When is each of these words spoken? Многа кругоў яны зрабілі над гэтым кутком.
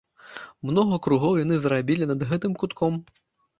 Многа 0.69 0.99
кругоў 1.09 1.37
яны 1.43 1.55
зрабілі 1.67 2.09
над 2.15 2.27
гэтым 2.33 2.59
кутком. 2.65 2.93